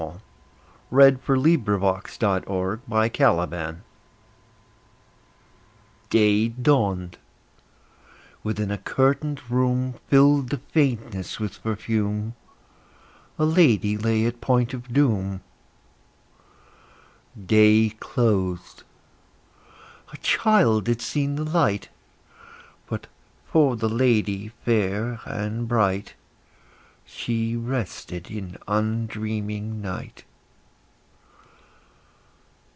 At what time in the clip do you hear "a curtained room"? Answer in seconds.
8.71-9.93